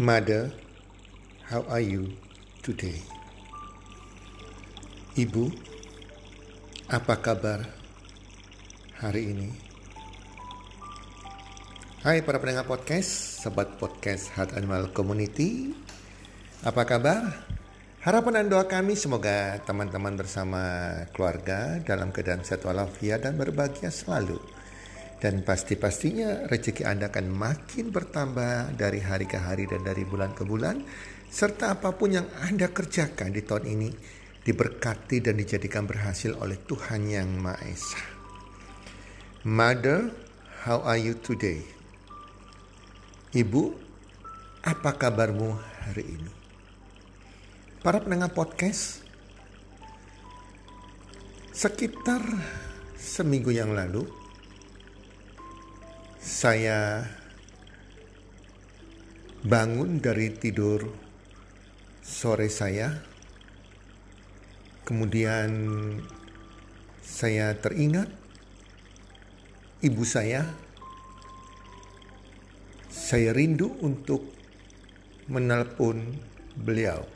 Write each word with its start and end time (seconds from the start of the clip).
Mother, 0.00 0.48
how 1.52 1.68
are 1.68 1.84
you 1.84 2.16
today? 2.64 2.96
Ibu, 5.20 5.52
apa 6.88 7.20
kabar 7.20 7.68
hari 9.04 9.36
ini? 9.36 9.52
Hai 12.00 12.24
para 12.24 12.40
pendengar 12.40 12.64
podcast, 12.64 13.44
sobat 13.44 13.76
podcast 13.76 14.32
Heart 14.32 14.56
Animal 14.56 14.96
Community. 14.96 15.76
Apa 16.64 16.88
kabar? 16.88 17.28
Harapan 18.00 18.40
dan 18.40 18.48
doa 18.48 18.64
kami 18.64 18.96
semoga 18.96 19.60
teman-teman 19.68 20.16
bersama 20.16 20.88
keluarga 21.12 21.76
dalam 21.84 22.16
keadaan 22.16 22.40
sehat 22.48 22.64
walafiat 22.64 23.28
dan 23.28 23.36
berbahagia 23.36 23.92
selalu. 23.92 24.40
Dan 25.22 25.46
pasti-pastinya 25.46 26.50
rezeki 26.50 26.82
Anda 26.82 27.06
akan 27.06 27.30
makin 27.30 27.94
bertambah 27.94 28.74
dari 28.74 28.98
hari 28.98 29.30
ke 29.30 29.38
hari 29.38 29.70
dan 29.70 29.86
dari 29.86 30.02
bulan 30.02 30.34
ke 30.34 30.42
bulan. 30.42 30.82
Serta 31.30 31.78
apa 31.78 31.94
pun 31.94 32.10
yang 32.10 32.26
Anda 32.42 32.74
kerjakan 32.74 33.30
di 33.30 33.46
tahun 33.46 33.70
ini 33.70 33.88
diberkati 34.42 35.22
dan 35.22 35.38
dijadikan 35.38 35.86
berhasil 35.86 36.34
oleh 36.34 36.58
Tuhan 36.66 37.06
Yang 37.06 37.28
Maha 37.38 37.62
Esa. 37.70 38.02
Mother, 39.46 40.10
how 40.66 40.82
are 40.82 40.98
you 40.98 41.14
today? 41.22 41.62
Ibu, 43.30 43.78
apa 44.66 44.90
kabarmu 44.98 45.54
hari 45.86 46.04
ini? 46.18 46.32
Para 47.78 48.02
pendengar 48.02 48.34
podcast, 48.34 49.06
sekitar 51.54 52.26
seminggu 52.98 53.54
yang 53.54 53.70
lalu, 53.70 54.21
saya 56.22 57.02
bangun 59.42 59.98
dari 59.98 60.30
tidur 60.30 60.86
sore 62.02 62.46
saya 62.46 63.12
Kemudian 64.82 65.50
saya 67.00 67.54
teringat 67.54 68.10
ibu 69.78 70.02
saya. 70.02 70.42
Saya 72.90 73.30
rindu 73.30 73.78
untuk 73.78 74.26
menelpon 75.30 76.02
beliau. 76.58 77.06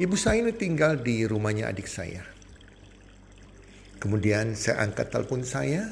Ibu 0.00 0.16
saya 0.16 0.40
ini 0.40 0.56
tinggal 0.56 0.96
di 0.98 1.28
rumahnya 1.28 1.68
adik 1.68 1.84
saya. 1.84 2.24
Kemudian 4.00 4.56
saya 4.56 4.80
angkat 4.80 5.12
telepon 5.12 5.44
saya. 5.44 5.84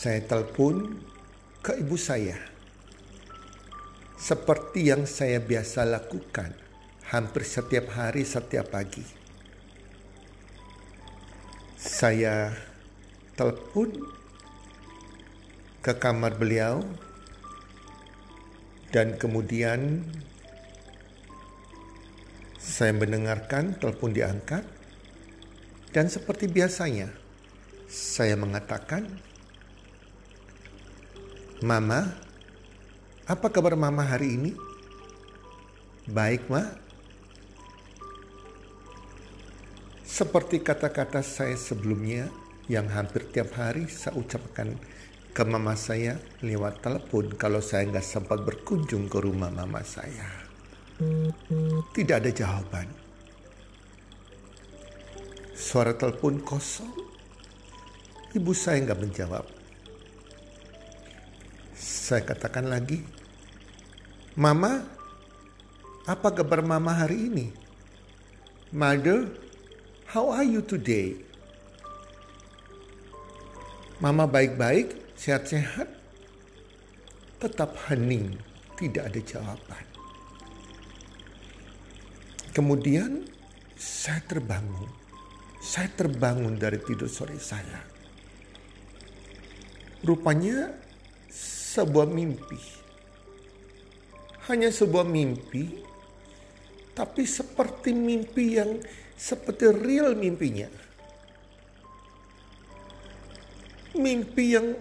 Saya 0.00 0.24
telepon 0.24 0.96
ke 1.60 1.76
ibu 1.76 2.00
saya. 2.00 2.40
Seperti 4.16 4.88
yang 4.88 5.04
saya 5.04 5.44
biasa 5.44 5.84
lakukan 5.84 6.56
hampir 7.12 7.44
setiap 7.44 7.92
hari, 7.92 8.24
setiap 8.24 8.72
pagi 8.72 9.20
saya 11.80 12.52
telepon 13.40 13.88
ke 15.80 15.96
kamar 15.96 16.36
beliau 16.36 16.84
dan 18.92 19.16
kemudian 19.16 20.04
saya 22.60 22.92
mendengarkan 22.92 23.80
telepon 23.80 24.12
diangkat 24.12 24.60
dan 25.96 26.12
seperti 26.12 26.52
biasanya 26.52 27.08
saya 27.88 28.36
mengatakan 28.36 29.08
Mama, 31.60 32.08
apa 33.28 33.52
kabar 33.52 33.76
Mama 33.76 34.00
hari 34.00 34.32
ini? 34.32 34.56
Baik, 36.08 36.48
Ma. 36.48 36.64
Seperti 40.00 40.64
kata-kata 40.64 41.20
saya 41.20 41.52
sebelumnya 41.60 42.32
yang 42.64 42.88
hampir 42.88 43.28
tiap 43.28 43.52
hari 43.60 43.92
saya 43.92 44.16
ucapkan 44.16 44.72
ke 45.36 45.42
mama 45.44 45.76
saya 45.76 46.16
lewat 46.40 46.80
telepon 46.80 47.36
kalau 47.36 47.60
saya 47.60 47.84
nggak 47.92 48.08
sempat 48.08 48.40
berkunjung 48.40 49.12
ke 49.12 49.20
rumah 49.20 49.52
mama 49.52 49.84
saya. 49.84 50.32
Tidak 51.92 52.16
ada 52.24 52.32
jawaban. 52.32 52.88
Suara 55.52 55.92
telepon 55.92 56.40
kosong. 56.40 56.88
Ibu 58.32 58.56
saya 58.56 58.80
nggak 58.80 59.00
menjawab. 59.04 59.59
Saya 62.10 62.26
katakan 62.26 62.66
lagi, 62.66 62.98
Mama, 64.34 64.82
apa 66.10 66.34
kabar 66.34 66.58
Mama 66.58 66.90
hari 66.90 67.30
ini? 67.30 67.46
Mother, 68.74 69.30
How 70.10 70.34
are 70.34 70.42
you 70.42 70.58
today? 70.58 71.14
Mama 74.02 74.26
baik-baik, 74.26 74.90
sehat-sehat. 75.14 75.86
Tetap 77.38 77.78
hening, 77.86 78.42
tidak 78.74 79.14
ada 79.14 79.20
jawaban. 79.22 79.86
Kemudian 82.50 83.22
saya 83.78 84.18
terbangun. 84.26 84.90
Saya 85.62 85.86
terbangun 85.94 86.58
dari 86.58 86.82
tidur 86.82 87.06
sore 87.06 87.38
saya. 87.38 87.86
Rupanya 90.02 90.90
sebuah 91.70 92.10
mimpi. 92.10 92.58
Hanya 94.50 94.74
sebuah 94.74 95.06
mimpi, 95.06 95.78
tapi 96.90 97.22
seperti 97.22 97.94
mimpi 97.94 98.58
yang 98.58 98.82
seperti 99.14 99.70
real 99.70 100.18
mimpinya. 100.18 100.66
Mimpi 103.94 104.44
yang 104.50 104.74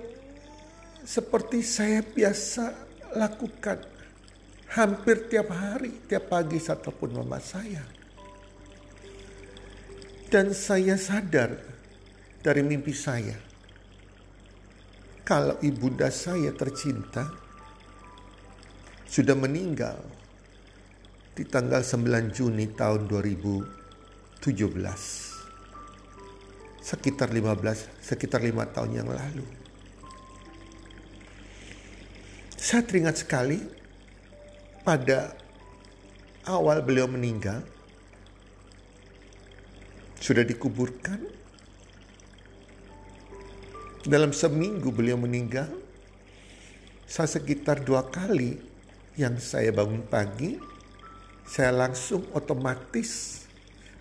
seperti 1.05 1.61
saya 1.61 2.01
biasa 2.01 2.73
lakukan 3.13 3.85
hampir 4.73 5.29
tiap 5.29 5.53
hari, 5.53 5.93
tiap 6.09 6.33
pagi 6.33 6.57
satupun 6.57 7.21
mama 7.21 7.37
saya. 7.37 7.85
Dan 10.29 10.53
saya 10.53 10.93
sadar 10.97 11.57
dari 12.41 12.61
mimpi 12.61 12.93
saya. 12.93 13.48
Kalau 15.29 15.61
ibunda 15.61 16.09
saya 16.09 16.49
tercinta 16.57 17.29
sudah 19.05 19.37
meninggal 19.37 20.01
di 21.37 21.45
tanggal 21.45 21.85
9 21.85 22.33
Juni 22.33 22.65
tahun 22.73 23.05
2000 23.05 24.41
17 24.41 24.73
sekitar 26.81 27.29
15 27.29 28.01
sekitar 28.01 28.41
5 28.41 28.73
tahun 28.73 28.91
yang 29.05 29.09
lalu. 29.13 29.45
Saya 32.57 32.81
teringat 32.81 33.21
sekali 33.21 33.61
pada 34.81 35.37
awal 36.49 36.81
beliau 36.81 37.05
meninggal 37.05 37.61
sudah 40.17 40.41
dikuburkan 40.41 41.38
dalam 44.07 44.31
seminggu 44.31 44.91
beliau 44.93 45.19
meninggal 45.19 45.67
saya 47.09 47.27
sekitar 47.27 47.81
dua 47.81 48.05
kali 48.07 48.61
yang 49.17 49.35
saya 49.41 49.73
bangun 49.73 50.05
pagi 50.05 50.59
saya 51.49 51.73
langsung 51.73 52.29
otomatis 52.37 53.41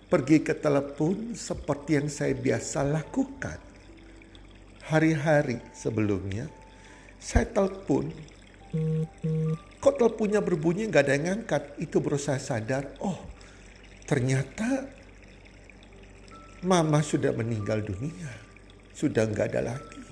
pergi 0.09 0.41
ke 0.41 0.57
telepon 0.57 1.37
seperti 1.37 2.01
yang 2.01 2.09
saya 2.09 2.33
biasa 2.33 2.81
lakukan. 2.81 3.57
Hari-hari 4.89 5.61
sebelumnya, 5.69 6.49
saya 7.21 7.45
telepon. 7.45 8.09
Kok 9.81 9.95
teleponnya 9.97 10.41
berbunyi 10.41 10.89
nggak 10.89 11.03
ada 11.05 11.13
yang 11.13 11.25
ngangkat? 11.29 11.77
Itu 11.77 12.01
baru 12.01 12.17
saya 12.17 12.41
sadar, 12.41 12.89
oh 13.01 13.17
ternyata 14.09 14.89
mama 16.65 17.05
sudah 17.05 17.29
meninggal 17.33 17.85
dunia. 17.85 18.48
Sudah 18.99 19.23
nggak 19.23 19.55
ada 19.55 19.71
lagi. 19.71 20.03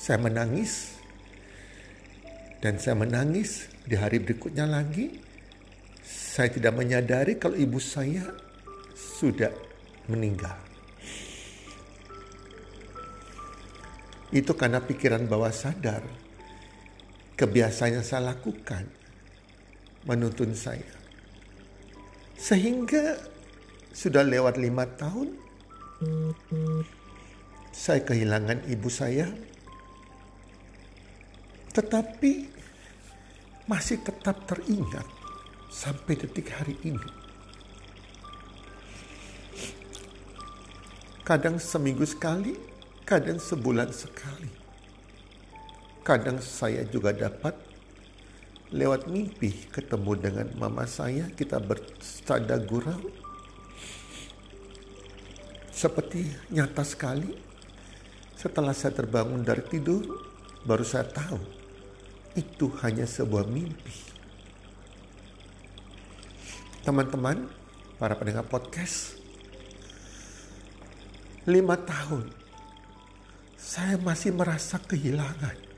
Saya 0.00 0.16
menangis. 0.16 0.96
Dan 2.64 2.80
saya 2.80 2.96
menangis 2.96 3.68
di 3.84 3.96
hari 3.96 4.20
berikutnya 4.20 4.68
lagi 4.68 5.28
saya 6.04 6.56
tidak 6.56 6.72
menyadari 6.72 7.36
kalau 7.36 7.56
ibu 7.56 7.76
saya 7.76 8.24
sudah 8.96 9.52
meninggal. 10.08 10.56
Itu 14.30 14.54
karena 14.54 14.80
pikiran 14.80 15.26
bawah 15.26 15.52
sadar. 15.52 16.00
Kebiasaan 17.36 18.00
yang 18.00 18.06
saya 18.06 18.32
lakukan 18.32 18.88
menuntun 20.08 20.56
saya. 20.56 20.86
Sehingga 22.40 23.20
sudah 23.90 24.24
lewat 24.24 24.56
lima 24.56 24.86
tahun, 24.86 25.34
saya 27.70 28.02
kehilangan 28.02 28.66
ibu 28.66 28.90
saya. 28.90 29.30
Tetapi 31.70 32.32
masih 33.70 34.02
tetap 34.02 34.42
teringat 34.50 35.06
sampai 35.70 36.18
detik 36.18 36.50
hari 36.50 36.74
ini. 36.82 37.10
Kadang 41.22 41.62
seminggu 41.62 42.02
sekali, 42.02 42.58
kadang 43.06 43.38
sebulan 43.38 43.94
sekali. 43.94 44.50
Kadang 46.02 46.42
saya 46.42 46.82
juga 46.90 47.14
dapat 47.14 47.54
lewat 48.74 49.06
mimpi 49.06 49.70
ketemu 49.70 50.12
dengan 50.18 50.46
mama 50.58 50.90
saya, 50.90 51.30
kita 51.38 51.62
bersada 51.62 52.58
gurau. 52.58 52.98
Seperti 55.70 56.26
nyata 56.50 56.82
sekali, 56.82 57.49
setelah 58.40 58.72
saya 58.72 58.96
terbangun 58.96 59.44
dari 59.44 59.60
tidur, 59.60 60.00
baru 60.64 60.80
saya 60.80 61.04
tahu 61.04 61.36
itu 62.32 62.72
hanya 62.80 63.04
sebuah 63.04 63.44
mimpi. 63.44 63.92
Teman-teman, 66.80 67.44
para 68.00 68.16
pendengar 68.16 68.48
podcast, 68.48 69.20
lima 71.44 71.76
tahun 71.76 72.32
saya 73.60 74.00
masih 74.00 74.32
merasa 74.32 74.80
kehilangan. 74.80 75.68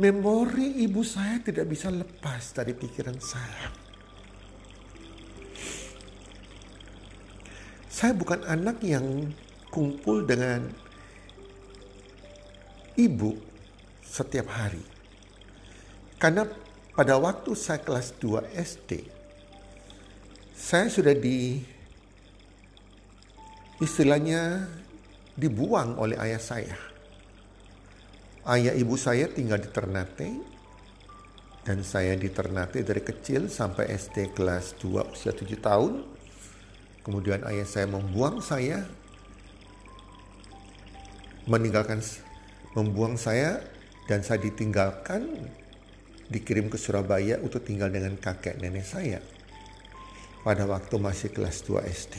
Memori 0.00 0.80
ibu 0.80 1.04
saya 1.04 1.44
tidak 1.44 1.68
bisa 1.68 1.92
lepas 1.92 2.56
dari 2.56 2.72
pikiran 2.72 3.20
saya. 3.20 3.68
Saya 7.92 8.12
bukan 8.16 8.44
anak 8.48 8.80
yang 8.80 9.32
kumpul 9.72 10.24
dengan 10.24 10.85
ibu 12.96 13.36
setiap 14.02 14.48
hari. 14.50 14.82
Karena 16.16 16.48
pada 16.96 17.20
waktu 17.20 17.52
saya 17.52 17.80
kelas 17.84 18.16
2 18.18 18.56
SD, 18.56 19.04
saya 20.56 20.88
sudah 20.88 21.12
di 21.12 21.60
istilahnya 23.76 24.64
dibuang 25.36 26.00
oleh 26.00 26.16
ayah 26.16 26.40
saya. 26.40 26.76
Ayah 28.48 28.72
ibu 28.72 28.96
saya 28.96 29.28
tinggal 29.28 29.60
di 29.60 29.68
Ternate 29.68 30.28
dan 31.66 31.84
saya 31.84 32.16
di 32.16 32.32
Ternate 32.32 32.80
dari 32.80 33.04
kecil 33.04 33.52
sampai 33.52 33.92
SD 33.92 34.32
kelas 34.32 34.80
2 34.80 35.12
usia 35.12 35.36
7 35.36 35.44
tahun. 35.60 35.92
Kemudian 37.04 37.44
ayah 37.44 37.68
saya 37.68 37.86
membuang 37.86 38.40
saya 38.40 38.88
meninggalkan 41.46 42.02
membuang 42.76 43.16
saya 43.16 43.64
dan 44.04 44.20
saya 44.20 44.44
ditinggalkan 44.44 45.24
dikirim 46.28 46.68
ke 46.68 46.76
Surabaya 46.76 47.40
untuk 47.40 47.64
tinggal 47.64 47.88
dengan 47.88 48.14
kakek 48.20 48.60
nenek 48.60 48.84
saya 48.84 49.18
pada 50.44 50.68
waktu 50.68 50.94
masih 51.00 51.32
kelas 51.32 51.64
2 51.64 51.82
SD. 51.88 52.14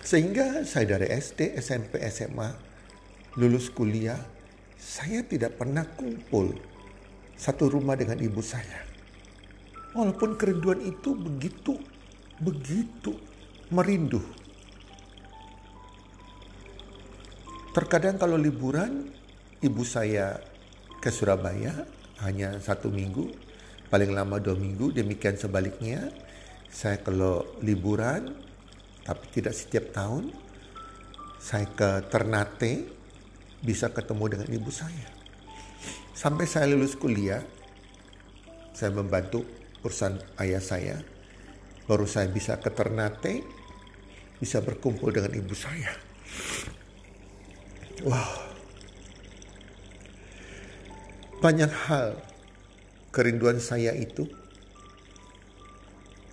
Sehingga 0.00 0.66
saya 0.66 0.98
dari 0.98 1.12
SD, 1.12 1.54
SMP, 1.60 2.02
SMA, 2.10 2.50
lulus 3.38 3.70
kuliah, 3.70 4.18
saya 4.74 5.22
tidak 5.22 5.60
pernah 5.60 5.86
kumpul 5.86 6.56
satu 7.38 7.70
rumah 7.70 7.94
dengan 7.94 8.18
ibu 8.18 8.42
saya. 8.42 8.82
Walaupun 9.94 10.34
kerinduan 10.34 10.82
itu 10.82 11.14
begitu, 11.14 11.78
begitu 12.42 13.14
merindu. 13.70 14.18
Terkadang 17.70 18.18
kalau 18.18 18.34
liburan, 18.34 19.06
ibu 19.62 19.86
saya 19.86 20.42
ke 20.98 21.06
Surabaya 21.14 21.86
hanya 22.18 22.58
satu 22.58 22.90
minggu, 22.90 23.30
paling 23.86 24.10
lama 24.10 24.42
dua 24.42 24.58
minggu. 24.58 24.90
Demikian 24.90 25.38
sebaliknya, 25.38 26.10
saya 26.66 26.98
kalau 26.98 27.46
liburan, 27.62 28.34
tapi 29.06 29.22
tidak 29.30 29.54
setiap 29.54 29.94
tahun, 29.94 30.34
saya 31.38 31.70
ke 31.70 32.10
Ternate, 32.10 32.90
bisa 33.62 33.86
ketemu 33.94 34.24
dengan 34.34 34.48
ibu 34.50 34.70
saya. 34.74 35.06
Sampai 36.10 36.50
saya 36.50 36.74
lulus 36.74 36.98
kuliah, 36.98 37.46
saya 38.74 38.90
membantu 38.90 39.46
urusan 39.86 40.18
ayah 40.42 40.58
saya. 40.58 40.98
Baru 41.86 42.02
saya 42.10 42.26
bisa 42.26 42.58
ke 42.58 42.74
Ternate, 42.74 43.46
bisa 44.42 44.58
berkumpul 44.58 45.14
dengan 45.14 45.38
ibu 45.38 45.54
saya. 45.54 46.10
Wow. 48.00 48.48
Banyak 51.44 51.68
hal 51.68 52.16
kerinduan 53.12 53.60
saya 53.60 53.92
itu 53.92 54.24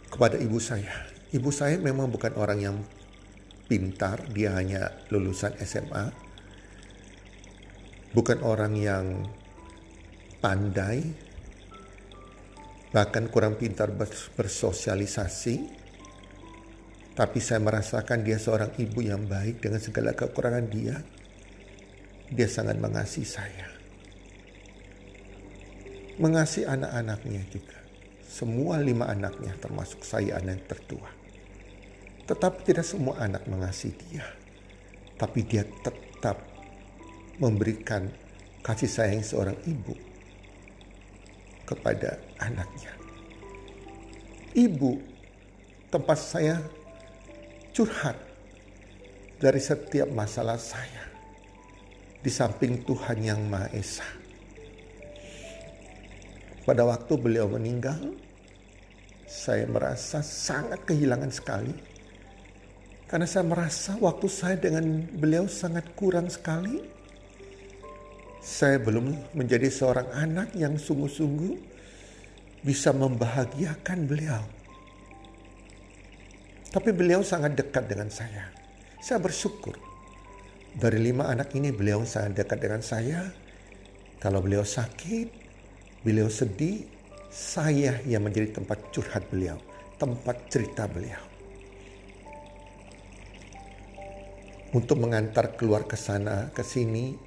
kepada 0.08 0.40
ibu 0.40 0.64
saya. 0.64 1.12
Ibu 1.36 1.52
saya 1.52 1.76
memang 1.76 2.08
bukan 2.08 2.40
orang 2.40 2.60
yang 2.64 2.78
pintar, 3.68 4.24
dia 4.32 4.56
hanya 4.56 4.96
lulusan 5.12 5.60
SMA. 5.60 6.08
Bukan 8.16 8.40
orang 8.48 8.74
yang 8.80 9.28
pandai, 10.40 11.04
bahkan 12.96 13.28
kurang 13.28 13.60
pintar 13.60 13.92
bersosialisasi. 14.40 15.76
Tapi 17.12 17.40
saya 17.44 17.60
merasakan 17.60 18.24
dia 18.24 18.40
seorang 18.40 18.72
ibu 18.80 19.04
yang 19.04 19.28
baik 19.28 19.60
dengan 19.60 19.84
segala 19.84 20.16
kekurangan 20.16 20.68
dia. 20.72 21.17
Dia 22.32 22.48
sangat 22.50 22.80
mengasihi 22.80 23.28
saya 23.28 23.78
mengasihi 26.18 26.66
anak-anaknya 26.66 27.46
juga. 27.50 27.78
Semua 28.26 28.82
lima 28.82 29.10
anaknya 29.10 29.54
termasuk 29.58 30.06
saya 30.06 30.38
anak 30.38 30.62
yang 30.62 30.66
tertua. 30.70 31.10
Tetapi 32.28 32.60
tidak 32.68 32.86
semua 32.86 33.18
anak 33.22 33.46
mengasihi 33.50 33.94
dia. 34.10 34.26
Tapi 35.18 35.40
dia 35.46 35.66
tetap 35.66 36.38
memberikan 37.42 38.10
kasih 38.62 38.90
sayang 38.90 39.24
seorang 39.26 39.58
ibu 39.66 39.96
kepada 41.66 42.22
anaknya. 42.38 42.94
Ibu 44.54 44.92
tempat 45.90 46.18
saya 46.18 46.62
curhat 47.74 48.18
dari 49.38 49.62
setiap 49.62 50.10
masalah 50.14 50.58
saya. 50.58 51.17
Di 52.28 52.36
samping 52.36 52.84
Tuhan 52.84 53.24
yang 53.24 53.40
Maha 53.48 53.72
Esa 53.72 54.04
pada 56.68 56.84
waktu 56.84 57.16
beliau 57.16 57.48
meninggal, 57.48 57.96
saya 59.24 59.64
merasa 59.64 60.20
sangat 60.20 60.84
kehilangan 60.84 61.32
sekali. 61.32 61.72
Karena 63.08 63.24
saya 63.24 63.48
merasa 63.48 63.96
waktu 63.96 64.28
saya 64.28 64.60
dengan 64.60 65.08
beliau 65.08 65.48
sangat 65.48 65.88
kurang 65.96 66.28
sekali. 66.28 66.84
Saya 68.44 68.76
belum 68.84 69.32
menjadi 69.32 69.72
seorang 69.72 70.12
anak 70.12 70.52
yang 70.60 70.76
sungguh-sungguh 70.76 71.56
bisa 72.68 72.92
membahagiakan 72.92 74.00
beliau. 74.04 74.44
Tapi 76.76 76.92
beliau 76.92 77.24
sangat 77.24 77.56
dekat 77.56 77.88
dengan 77.88 78.12
saya. 78.12 78.52
Saya 79.00 79.24
bersyukur. 79.24 79.97
Dari 80.78 81.02
lima 81.02 81.26
anak 81.26 81.58
ini 81.58 81.74
beliau 81.74 82.06
sangat 82.06 82.46
dekat 82.46 82.62
dengan 82.62 82.86
saya. 82.86 83.34
Kalau 84.22 84.46
beliau 84.46 84.62
sakit, 84.62 85.48
Beliau 86.08 86.32
sedih, 86.32 86.88
saya 87.28 88.00
yang 88.08 88.24
menjadi 88.24 88.62
tempat 88.62 88.94
curhat 88.96 89.28
beliau, 89.28 89.60
tempat 90.00 90.40
cerita 90.48 90.88
beliau. 90.88 91.20
Untuk 94.72 95.04
mengantar 95.04 95.58
keluar 95.60 95.84
ke 95.84 96.00
sana, 96.00 96.48
ke 96.56 96.64
sini, 96.64 97.18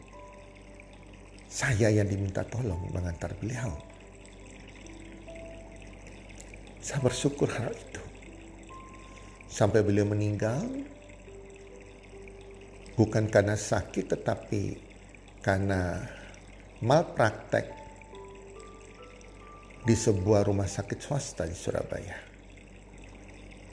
saya 1.45 1.91
yang 1.91 2.09
diminta 2.09 2.41
tolong 2.47 2.89
mengantar 2.89 3.37
beliau. 3.37 3.75
Saya 6.81 7.05
bersyukur 7.05 7.53
hal 7.53 7.75
itu. 7.75 8.03
Sampai 9.51 9.85
beliau 9.85 10.07
meninggal, 10.07 10.63
bukan 12.95 13.31
karena 13.31 13.55
sakit 13.55 14.15
tetapi 14.17 14.63
karena 15.41 16.01
malpraktek 16.81 17.67
di 19.85 19.97
sebuah 19.97 20.45
rumah 20.45 20.69
sakit 20.69 20.99
swasta 21.01 21.49
di 21.49 21.57
Surabaya. 21.57 22.17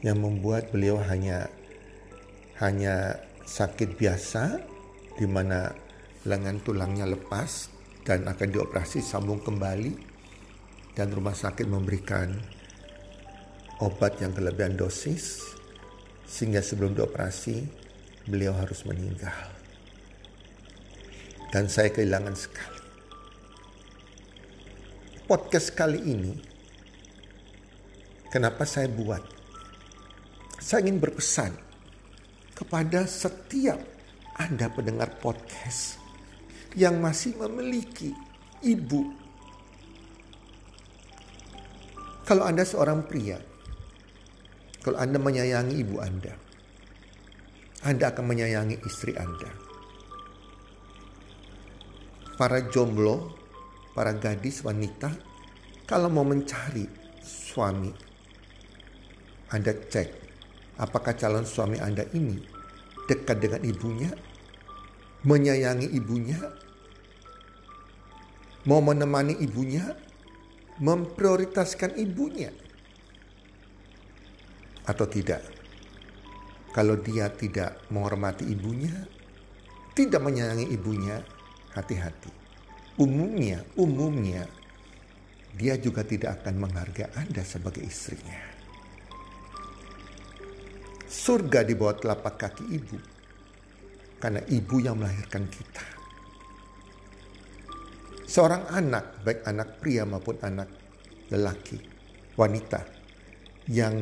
Yang 0.03 0.17
membuat 0.21 0.69
beliau 0.71 1.01
hanya 1.01 1.49
hanya 2.61 3.21
sakit 3.43 3.95
biasa 3.95 4.61
di 5.17 5.25
mana 5.25 5.73
lengan 6.27 6.59
tulangnya 6.61 7.07
lepas 7.07 7.71
dan 8.03 8.27
akan 8.27 8.47
dioperasi 8.49 9.03
sambung 9.03 9.41
kembali 9.43 9.91
dan 10.95 11.11
rumah 11.11 11.35
sakit 11.35 11.67
memberikan 11.67 12.33
obat 13.83 14.17
yang 14.19 14.33
kelebihan 14.33 14.73
dosis 14.73 15.43
sehingga 16.25 16.59
sebelum 16.59 16.97
dioperasi 16.97 17.86
beliau 18.27 18.53
harus 18.53 18.83
meninggal 18.83 19.35
dan 21.49 21.71
saya 21.71 21.89
kehilangan 21.89 22.35
sekali 22.35 22.77
podcast 25.27 25.75
kali 25.75 25.99
ini, 25.99 26.33
kenapa 28.31 28.63
saya 28.63 28.87
buat? 28.87 29.19
Saya 30.55 30.87
ingin 30.87 31.03
berpesan 31.03 31.51
kepada 32.55 33.03
setiap 33.03 33.77
Anda 34.39 34.71
pendengar 34.71 35.19
podcast 35.19 35.99
yang 36.79 37.03
masih 37.03 37.35
memiliki 37.35 38.15
ibu. 38.63 39.11
Kalau 42.23 42.47
Anda 42.47 42.63
seorang 42.63 43.03
pria, 43.03 43.43
kalau 44.79 44.95
Anda 44.95 45.19
menyayangi 45.19 45.75
ibu 45.75 45.99
Anda, 45.99 46.39
Anda 47.85 48.09
akan 48.09 48.25
menyayangi 48.25 48.81
istri 48.85 49.13
Anda. 49.13 49.53
Para 52.37 52.65
jomblo, 52.69 53.33
para 53.93 54.13
gadis 54.17 54.61
wanita, 54.65 55.13
kalau 55.85 56.09
mau 56.09 56.25
mencari 56.25 56.85
suami, 57.21 57.89
Anda 59.53 59.73
cek 59.73 60.09
apakah 60.77 61.17
calon 61.17 61.45
suami 61.45 61.81
Anda 61.81 62.05
ini 62.13 62.37
dekat 63.09 63.41
dengan 63.41 63.61
ibunya, 63.65 64.11
menyayangi 65.25 65.89
ibunya, 65.97 66.37
mau 68.69 68.83
menemani 68.83 69.37
ibunya, 69.41 69.97
memprioritaskan 70.77 71.97
ibunya, 71.97 72.53
atau 74.85 75.07
tidak. 75.09 75.56
Kalau 76.77 76.93
dia 77.01 77.25
tidak 77.33 77.89
menghormati 77.89 78.45
ibunya, 78.53 78.93
tidak 79.97 80.21
menyayangi 80.21 80.69
ibunya, 80.69 81.17
hati-hati. 81.73 82.29
Umumnya, 83.01 83.65
umumnya, 83.81 84.45
dia 85.57 85.73
juga 85.81 86.05
tidak 86.05 86.37
akan 86.37 86.61
menghargai 86.61 87.09
Anda 87.17 87.41
sebagai 87.41 87.81
istrinya. 87.81 88.37
Surga 91.09 91.65
di 91.65 91.73
bawah 91.73 91.97
telapak 91.97 92.45
kaki 92.45 92.69
ibu, 92.69 92.97
karena 94.21 94.45
ibu 94.45 94.77
yang 94.77 95.01
melahirkan 95.01 95.49
kita. 95.49 95.85
Seorang 98.29 98.69
anak, 98.69 99.25
baik 99.25 99.41
anak 99.49 99.81
pria 99.81 100.05
maupun 100.05 100.37
anak 100.45 100.69
lelaki, 101.33 101.81
wanita, 102.37 102.85
yang 103.65 103.97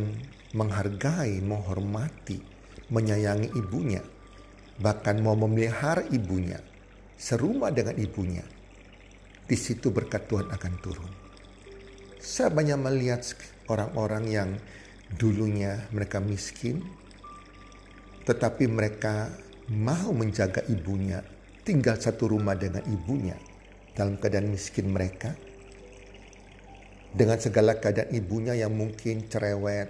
menghargai, 0.51 1.39
menghormati, 1.39 2.54
menyayangi 2.89 3.53
ibunya, 3.57 4.01
bahkan 4.77 5.17
mau 5.23 5.33
memelihara 5.33 6.05
ibunya, 6.11 6.61
serumah 7.15 7.71
dengan 7.71 7.97
ibunya, 7.97 8.43
di 9.45 9.57
situ 9.57 9.89
berkat 9.89 10.25
Tuhan 10.29 10.49
akan 10.51 10.73
turun. 10.81 11.11
Saya 12.17 12.49
banyak 12.49 12.79
melihat 12.81 13.21
orang-orang 13.69 14.23
yang 14.29 14.49
dulunya 15.13 15.85
mereka 15.93 16.17
miskin, 16.17 16.81
tetapi 18.25 18.65
mereka 18.65 19.29
mau 19.69 20.09
menjaga 20.13 20.65
ibunya, 20.65 21.21
tinggal 21.61 21.97
satu 21.97 22.29
rumah 22.29 22.57
dengan 22.57 22.81
ibunya 22.89 23.37
dalam 23.93 24.17
keadaan 24.17 24.49
miskin 24.49 24.89
mereka, 24.89 25.37
dengan 27.15 27.39
segala 27.39 27.77
keadaan 27.77 28.11
ibunya 28.11 28.57
yang 28.57 28.73
mungkin 28.73 29.29
cerewet, 29.29 29.87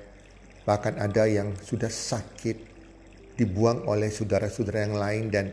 bahkan 0.67 0.99
ada 0.99 1.25
yang 1.25 1.55
sudah 1.57 1.89
sakit, 1.89 2.74
dibuang 3.35 3.83
oleh 3.87 4.07
saudara-saudara 4.11 4.87
yang 4.87 4.95
lain 4.95 5.25
dan 5.31 5.45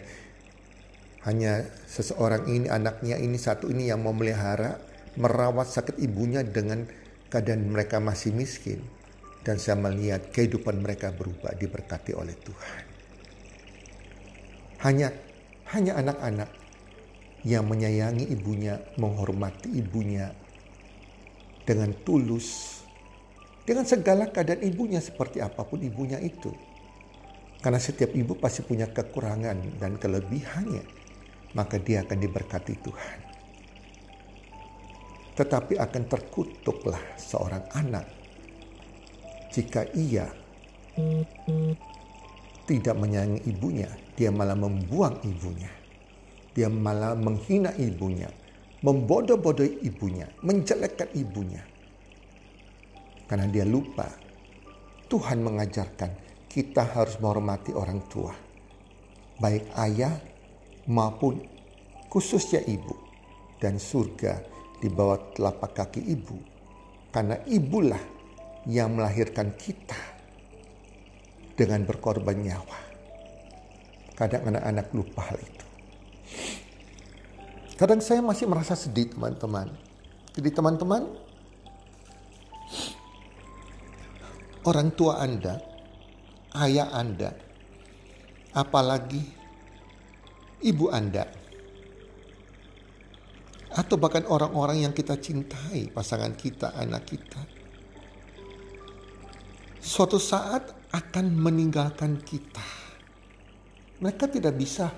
hanya 1.22 1.62
seseorang 1.86 2.50
ini, 2.50 2.66
anaknya 2.66 3.14
ini 3.14 3.38
satu 3.38 3.70
ini 3.70 3.86
yang 3.86 4.02
memelihara, 4.02 4.82
merawat 5.14 5.70
sakit 5.70 6.02
ibunya 6.02 6.42
dengan 6.42 6.82
keadaan 7.30 7.70
mereka 7.70 8.02
masih 8.02 8.34
miskin. 8.34 8.82
Dan 9.42 9.58
saya 9.58 9.74
melihat 9.74 10.30
kehidupan 10.30 10.78
mereka 10.82 11.10
berubah 11.10 11.54
diberkati 11.58 12.14
oleh 12.14 12.34
Tuhan. 12.38 12.82
Hanya 14.86 15.10
hanya 15.74 15.98
anak-anak 15.98 16.50
yang 17.42 17.66
menyayangi 17.66 18.30
ibunya, 18.30 18.78
menghormati 18.98 19.66
ibunya 19.74 20.30
dengan 21.66 21.90
tulus, 22.06 22.78
dengan 23.66 23.86
segala 23.86 24.30
keadaan 24.30 24.62
ibunya 24.62 24.98
seperti 25.02 25.42
apa 25.42 25.62
pun 25.66 25.82
ibunya 25.82 26.18
itu. 26.22 26.50
Karena 27.62 27.78
setiap 27.78 28.10
ibu 28.10 28.34
pasti 28.34 28.66
punya 28.66 28.90
kekurangan 28.90 29.78
dan 29.78 29.94
kelebihannya, 29.96 30.84
maka 31.54 31.78
dia 31.78 32.02
akan 32.02 32.18
diberkati 32.18 32.74
Tuhan. 32.82 33.18
Tetapi 35.38 35.78
akan 35.78 36.02
terkutuklah 36.10 37.00
seorang 37.16 37.64
anak 37.72 38.04
jika 39.54 39.86
ia 39.94 40.26
tidak 42.66 42.94
menyayangi 42.98 43.40
ibunya, 43.48 43.88
dia 44.18 44.28
malah 44.28 44.58
membuang 44.58 45.22
ibunya 45.24 45.70
dia 46.52 46.68
malah 46.68 47.16
menghina 47.16 47.72
ibunya, 47.80 48.28
membodoh-bodohi 48.84 49.84
ibunya, 49.88 50.28
menjelekkan 50.44 51.08
ibunya. 51.16 51.64
Karena 53.24 53.48
dia 53.48 53.64
lupa 53.64 54.04
Tuhan 55.08 55.40
mengajarkan 55.40 56.31
kita 56.52 56.84
harus 56.92 57.16
menghormati 57.16 57.72
orang 57.72 58.04
tua. 58.12 58.36
Baik 59.40 59.72
ayah 59.88 60.12
maupun 60.92 61.40
khususnya 62.12 62.60
ibu. 62.68 62.92
Dan 63.56 63.80
surga 63.80 64.42
di 64.82 64.92
bawah 64.92 65.32
telapak 65.32 65.72
kaki 65.72 66.02
ibu. 66.12 66.36
Karena 67.08 67.40
ibulah 67.48 68.02
yang 68.68 68.98
melahirkan 68.98 69.56
kita 69.56 69.96
dengan 71.56 71.88
berkorban 71.88 72.36
nyawa. 72.36 72.78
Kadang 74.12 74.52
anak-anak 74.52 74.86
lupa 74.92 75.32
hal 75.32 75.38
itu. 75.40 75.66
Kadang 77.80 78.04
saya 78.04 78.20
masih 78.20 78.46
merasa 78.46 78.76
sedih 78.76 79.08
teman-teman. 79.10 79.72
Jadi 80.36 80.48
teman-teman, 80.52 81.02
orang 84.66 84.88
tua 84.94 85.18
Anda, 85.18 85.71
ayah 86.58 86.92
Anda, 86.92 87.32
apalagi 88.52 89.22
ibu 90.60 90.92
Anda, 90.92 91.28
atau 93.72 93.96
bahkan 93.96 94.28
orang-orang 94.28 94.84
yang 94.84 94.92
kita 94.92 95.16
cintai, 95.16 95.88
pasangan 95.88 96.36
kita, 96.36 96.76
anak 96.76 97.08
kita, 97.08 97.40
suatu 99.80 100.20
saat 100.20 100.68
akan 100.92 101.32
meninggalkan 101.32 102.20
kita. 102.20 102.84
Mereka 104.02 104.28
tidak 104.28 104.54
bisa 104.58 104.90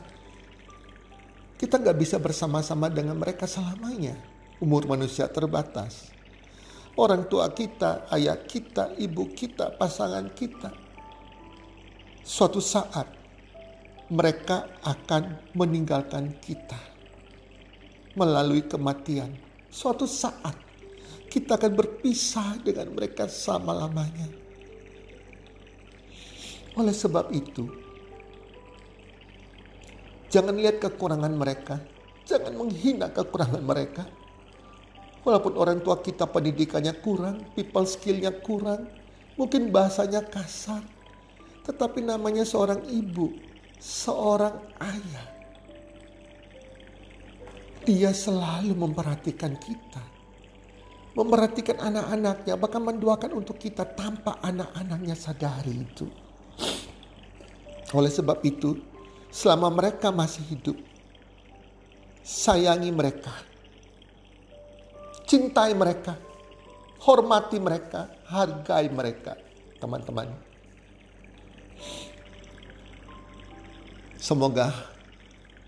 kita 1.55 1.81
nggak 1.81 1.97
bisa 1.97 2.17
bersama-sama 2.21 2.91
dengan 2.91 3.17
mereka 3.17 3.47
selamanya. 3.49 4.19
Umur 4.59 4.85
manusia 4.91 5.31
terbatas. 5.31 6.11
Orang 6.93 7.27
tua 7.27 7.51
kita, 7.51 8.07
ayah 8.13 8.39
kita, 8.39 8.95
ibu 9.01 9.33
kita, 9.33 9.73
pasangan 9.81 10.29
kita. 10.35 10.84
Suatu 12.25 12.59
saat 12.59 13.07
mereka 14.09 14.81
akan 14.81 15.53
meninggalkan 15.53 16.41
kita 16.41 16.81
melalui 18.17 18.65
kematian. 18.65 19.37
Suatu 19.69 20.09
saat 20.09 20.57
kita 21.29 21.61
akan 21.61 21.73
berpisah 21.77 22.59
dengan 22.65 22.97
mereka 22.97 23.29
selama-lamanya. 23.29 24.29
Oleh 26.75 26.95
sebab 26.97 27.31
itu, 27.31 27.85
Jangan 30.35 30.59
lihat 30.59 30.83
kekurangan 30.83 31.31
mereka. 31.31 31.79
Jangan 32.27 32.59
menghina 32.59 33.07
kekurangan 33.07 33.63
mereka. 33.63 34.03
Walaupun 35.23 35.55
orang 35.55 35.79
tua 35.79 36.03
kita 36.03 36.27
pendidikannya 36.27 36.91
kurang, 36.99 37.55
people 37.55 37.87
skillnya 37.87 38.35
kurang, 38.43 38.91
mungkin 39.39 39.71
bahasanya 39.71 40.27
kasar. 40.27 40.83
Tetapi 41.65 42.05
namanya 42.05 42.45
seorang 42.45 42.85
ibu, 42.93 43.33
seorang 43.81 44.57
ayah. 44.85 45.29
Dia 47.85 48.13
selalu 48.13 48.73
memperhatikan 48.77 49.57
kita. 49.61 50.05
Memperhatikan 51.15 51.79
anak-anaknya, 51.79 52.55
bahkan 52.59 52.83
mendoakan 52.85 53.33
untuk 53.39 53.57
kita 53.61 53.87
tanpa 53.87 54.41
anak-anaknya 54.45 55.17
sadari 55.17 55.85
itu. 55.85 56.09
Oleh 57.95 58.11
sebab 58.11 58.43
itu, 58.43 58.81
selama 59.31 59.71
mereka 59.71 60.11
masih 60.11 60.43
hidup. 60.49 60.77
Sayangi 62.25 62.89
mereka. 62.89 63.31
Cintai 65.29 65.77
mereka. 65.77 66.17
Hormati 67.05 67.61
mereka. 67.61 68.09
Hargai 68.25 68.89
mereka. 68.89 69.37
Teman-teman. 69.77 70.54
Semoga 74.25 74.73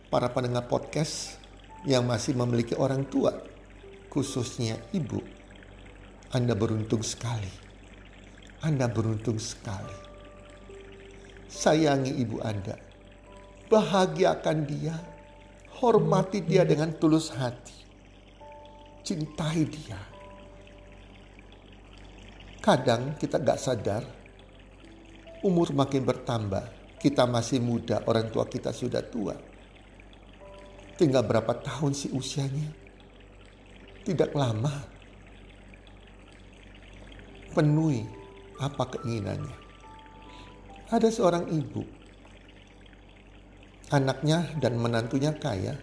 para 0.08 0.32
pendengar 0.32 0.64
podcast 0.64 1.36
yang 1.84 2.08
masih 2.08 2.32
memiliki 2.32 2.72
orang 2.72 3.04
tua, 3.04 3.36
khususnya 4.08 4.80
ibu, 4.96 5.20
Anda 6.32 6.56
beruntung 6.56 7.04
sekali. 7.04 7.52
Anda 8.64 8.88
beruntung 8.88 9.36
sekali. 9.36 9.92
Sayangi 11.52 12.16
ibu 12.16 12.40
Anda. 12.40 12.80
Bahagiakan 13.68 14.58
dia. 14.64 14.96
Hormati 15.76 16.40
dia 16.40 16.64
dengan 16.64 16.96
tulus 16.96 17.36
hati. 17.36 17.76
Cintai 19.04 19.68
dia. 19.68 20.00
Kadang 22.64 23.20
kita 23.20 23.36
gak 23.36 23.60
sadar, 23.60 24.00
umur 25.44 25.76
makin 25.76 26.08
bertambah, 26.08 26.64
kita 26.96 27.28
masih 27.28 27.60
muda, 27.60 28.02
orang 28.08 28.32
tua 28.32 28.48
kita 28.48 28.72
sudah 28.72 29.04
tua. 29.04 29.36
Tinggal 30.96 31.28
berapa 31.28 31.52
tahun 31.60 31.92
sih 31.92 32.10
usianya? 32.12 32.72
Tidak 34.04 34.32
lama. 34.32 34.72
Penuhi 37.52 38.04
apa 38.60 38.84
keinginannya. 38.96 39.56
Ada 40.86 41.08
seorang 41.10 41.50
ibu, 41.50 41.82
anaknya 43.90 44.54
dan 44.62 44.78
menantunya 44.78 45.34
kaya. 45.34 45.74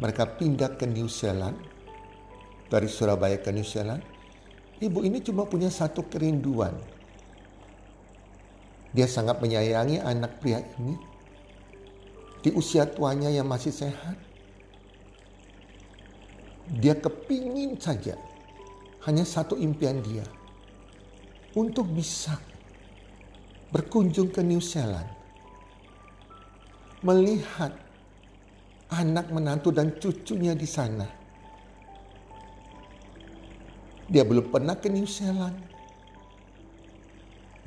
Mereka 0.00 0.40
pindah 0.40 0.80
ke 0.80 0.88
New 0.88 1.10
Zealand, 1.12 1.58
dari 2.70 2.86
Surabaya 2.86 3.36
ke 3.42 3.50
New 3.50 3.66
Zealand. 3.66 4.00
Ibu 4.80 5.04
ini 5.04 5.20
cuma 5.20 5.44
punya 5.44 5.68
satu 5.68 6.08
kerinduan, 6.08 6.72
dia 8.90 9.06
sangat 9.06 9.38
menyayangi 9.38 10.02
anak 10.02 10.42
pria 10.42 10.58
ini 10.78 10.98
di 12.42 12.50
usia 12.56 12.88
tuanya 12.88 13.30
yang 13.30 13.46
masih 13.46 13.70
sehat. 13.70 14.16
Dia 16.70 16.94
kepingin 16.94 17.78
saja 17.78 18.14
hanya 19.06 19.26
satu 19.26 19.58
impian 19.58 19.98
dia 20.02 20.22
untuk 21.54 21.90
bisa 21.90 22.38
berkunjung 23.70 24.30
ke 24.30 24.42
New 24.42 24.62
Zealand, 24.62 25.06
melihat 27.02 27.74
anak 28.90 29.30
menantu 29.30 29.70
dan 29.70 29.94
cucunya 29.98 30.54
di 30.54 30.66
sana. 30.66 31.06
Dia 34.10 34.26
belum 34.26 34.50
pernah 34.50 34.74
ke 34.74 34.90
New 34.90 35.06
Zealand. 35.06 35.69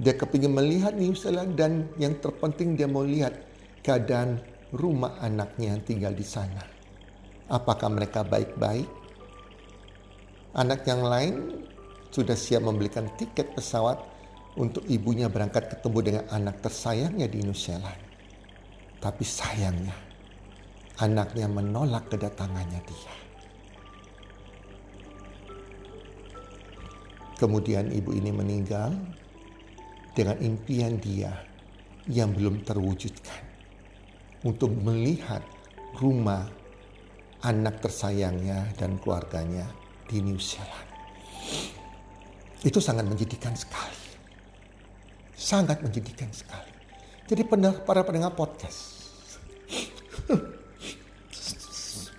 Dia 0.02 0.18
kepingin 0.18 0.58
melihat 0.58 0.98
Zealand 1.14 1.54
dan 1.54 1.86
yang 2.02 2.18
terpenting 2.18 2.74
dia 2.74 2.90
mau 2.90 3.06
lihat 3.06 3.38
keadaan 3.86 4.42
rumah 4.74 5.22
anaknya 5.22 5.78
yang 5.78 5.82
tinggal 5.86 6.14
di 6.18 6.26
sana. 6.26 6.66
Apakah 7.46 7.94
mereka 7.94 8.26
baik-baik? 8.26 8.90
Anak 10.58 10.86
yang 10.90 11.06
lain 11.06 11.62
sudah 12.10 12.34
siap 12.34 12.66
membelikan 12.66 13.06
tiket 13.18 13.54
pesawat 13.54 14.02
untuk 14.58 14.86
ibunya 14.90 15.30
berangkat 15.30 15.70
ketemu 15.78 16.00
dengan 16.02 16.26
anak 16.30 16.62
tersayangnya 16.62 17.30
di 17.30 17.46
New 17.46 17.58
Zealand. 17.58 18.02
Tapi 18.98 19.26
sayangnya, 19.26 19.94
anaknya 21.02 21.46
menolak 21.50 22.10
kedatangannya 22.10 22.82
dia. 22.86 23.14
Kemudian 27.38 27.92
ibu 27.92 28.14
ini 28.14 28.32
meninggal 28.32 28.94
dengan 30.14 30.38
impian 30.46 31.02
dia 31.02 31.34
yang 32.06 32.38
belum 32.38 32.62
terwujudkan 32.62 33.42
untuk 34.46 34.70
melihat 34.70 35.42
rumah 35.98 36.46
anak 37.42 37.82
tersayangnya 37.82 38.70
dan 38.78 39.02
keluarganya 39.02 39.66
di 40.06 40.22
New 40.22 40.38
Zealand. 40.38 40.90
Itu 42.64 42.80
sangat 42.80 43.10
menjadikan 43.10 43.58
sekali. 43.58 44.00
Sangat 45.34 45.84
menjadikan 45.84 46.30
sekali. 46.32 46.72
Jadi 47.28 47.42
para 47.84 48.06
pendengar 48.06 48.32
podcast. 48.38 49.10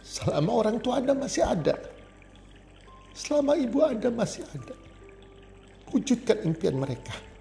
Selama 0.04 0.50
orang 0.66 0.76
tua 0.82 1.00
Anda 1.00 1.16
masih 1.16 1.46
ada. 1.46 1.78
Selama 3.14 3.56
ibu 3.56 3.80
Anda 3.80 4.10
masih 4.12 4.44
ada. 4.44 4.74
Wujudkan 5.94 6.42
impian 6.44 6.76
mereka 6.76 7.33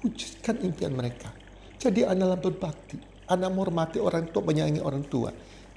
wujudkan 0.00 0.60
impian 0.64 0.92
mereka. 0.96 1.32
Jadi 1.80 2.04
adalah 2.04 2.36
berbakti. 2.36 3.00
Anak 3.30 3.54
menghormati 3.54 4.02
orang 4.02 4.28
tua, 4.28 4.42
menyayangi 4.42 4.82
orang 4.82 5.04
tua. 5.06 5.30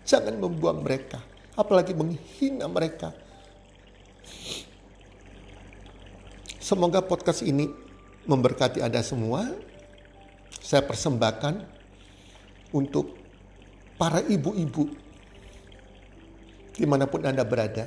Jangan 0.03 0.36
membuang 0.41 0.81
mereka. 0.83 1.21
Apalagi 1.53 1.93
menghina 1.93 2.65
mereka. 2.65 3.13
Semoga 6.57 7.03
podcast 7.03 7.45
ini 7.45 7.69
memberkati 8.25 8.81
Anda 8.81 9.03
semua. 9.05 9.47
Saya 10.63 10.81
persembahkan 10.81 11.59
untuk 12.73 13.19
para 13.99 14.23
ibu-ibu 14.25 14.89
di 16.73 16.86
mana 16.89 17.05
pun 17.05 17.21
Anda 17.21 17.45
berada. 17.45 17.86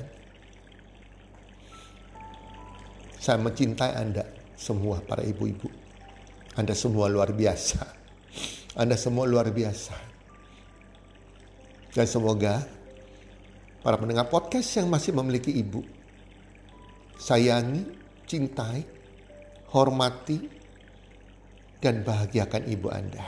Saya 3.19 3.43
mencintai 3.43 3.93
Anda 3.99 4.23
semua 4.55 5.03
para 5.03 5.27
ibu-ibu. 5.27 5.86
Anda 6.57 6.73
semua 6.73 7.13
luar 7.13 7.37
biasa. 7.37 7.85
Anda 8.81 8.97
semua 8.97 9.29
luar 9.29 9.53
biasa. 9.53 9.93
Dan 11.93 12.09
semoga 12.09 12.65
para 13.85 14.01
pendengar 14.01 14.29
podcast 14.33 14.69
yang 14.77 14.89
masih 14.89 15.13
memiliki 15.13 15.53
ibu, 15.53 15.85
sayangi, 17.21 17.85
cintai, 18.25 18.85
hormati, 19.73 20.49
dan 21.81 22.01
bahagiakan 22.01 22.63
ibu 22.73 22.89
Anda. 22.89 23.25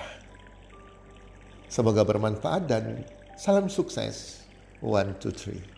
Semoga 1.68 2.04
bermanfaat 2.08 2.64
dan 2.64 3.04
salam 3.36 3.68
sukses. 3.68 4.40
One, 4.80 5.20
two, 5.20 5.34
three. 5.34 5.77